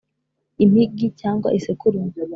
Impigi 0.63 1.07
cyangwa 1.19 1.47
isekurume 1.57 2.13